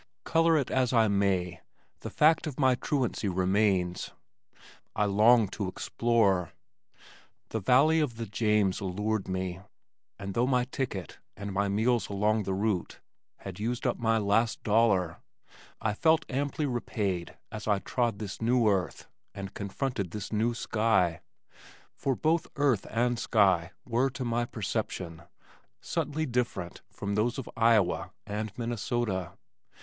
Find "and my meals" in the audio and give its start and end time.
11.37-12.09